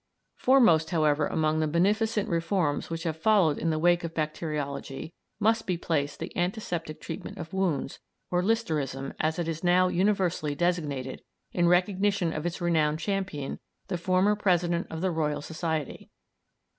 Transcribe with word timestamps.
Foremost, 0.35 0.89
however, 0.89 1.27
among 1.27 1.59
the 1.59 1.67
beneficent 1.67 2.27
reforms 2.27 2.89
which 2.89 3.03
have 3.03 3.15
followed 3.21 3.59
in 3.59 3.69
the 3.69 3.77
wake 3.77 4.03
of 4.03 4.15
bacteriology 4.15 5.13
must 5.39 5.67
be 5.67 5.77
placed 5.77 6.17
the 6.19 6.35
antiseptic 6.35 6.99
treatment 6.99 7.37
of 7.37 7.53
wounds, 7.53 7.99
or 8.31 8.41
Listerism, 8.41 9.13
as 9.19 9.37
it 9.37 9.47
is 9.47 9.63
now 9.63 9.89
universally 9.89 10.55
designated 10.55 11.21
in 11.51 11.67
recognition 11.67 12.33
of 12.33 12.47
its 12.47 12.59
renowned 12.59 12.97
champion, 12.99 13.59
the 13.89 13.97
former 13.99 14.35
President 14.35 14.87
of 14.89 15.01
the 15.01 15.11
Royal 15.11 15.39
Society. 15.43 16.09